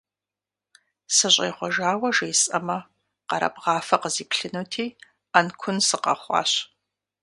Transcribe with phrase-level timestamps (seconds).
[1.15, 2.77] СыщӀегъуэжауэ жесӀэмэ,
[3.27, 4.85] къэрабгъафэ къызиплъынути,
[5.31, 6.51] Ӏэнкун сыкъэхъуащ.